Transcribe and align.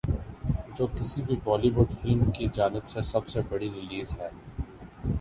جو 0.77 0.87
کسی 0.95 1.21
بھی 1.21 1.35
بولی 1.43 1.69
وڈ 1.75 1.91
فلم 2.01 2.23
کی 2.31 2.47
جانب 2.53 2.89
سے 2.89 3.01
سب 3.11 3.29
سے 3.29 3.41
بڑی 3.49 3.69
ریلیز 3.71 4.13
ہے 4.19 4.29